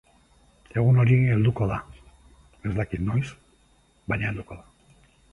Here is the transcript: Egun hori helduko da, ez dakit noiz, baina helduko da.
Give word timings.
Egun 0.81 0.95
hori 1.01 1.17
helduko 1.33 1.67
da, 1.71 1.75
ez 2.69 2.71
dakit 2.77 3.03
noiz, 3.09 3.25
baina 4.13 4.31
helduko 4.31 4.57
da. 4.63 4.97